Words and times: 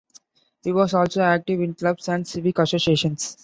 He 0.63 0.71
was 0.71 0.95
also 0.95 1.21
active 1.21 1.61
in 1.61 1.75
clubs 1.75 2.09
and 2.09 2.27
civic 2.27 2.57
associations. 2.57 3.37